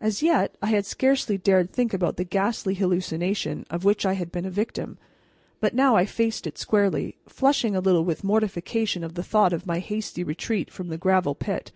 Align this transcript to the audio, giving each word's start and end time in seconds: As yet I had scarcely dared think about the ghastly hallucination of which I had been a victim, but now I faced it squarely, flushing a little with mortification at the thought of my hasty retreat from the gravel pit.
As 0.00 0.22
yet 0.22 0.56
I 0.62 0.68
had 0.68 0.86
scarcely 0.86 1.36
dared 1.36 1.72
think 1.72 1.92
about 1.92 2.16
the 2.16 2.22
ghastly 2.22 2.74
hallucination 2.76 3.66
of 3.70 3.84
which 3.84 4.06
I 4.06 4.12
had 4.12 4.30
been 4.30 4.44
a 4.44 4.50
victim, 4.52 4.98
but 5.58 5.74
now 5.74 5.96
I 5.96 6.06
faced 6.06 6.46
it 6.46 6.56
squarely, 6.56 7.16
flushing 7.28 7.74
a 7.74 7.80
little 7.80 8.04
with 8.04 8.22
mortification 8.22 9.02
at 9.02 9.16
the 9.16 9.24
thought 9.24 9.52
of 9.52 9.66
my 9.66 9.80
hasty 9.80 10.22
retreat 10.22 10.70
from 10.70 10.90
the 10.90 10.96
gravel 10.96 11.34
pit. 11.34 11.72